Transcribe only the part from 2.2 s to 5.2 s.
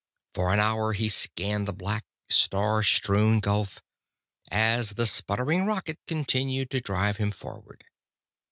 star strewn gulf, as the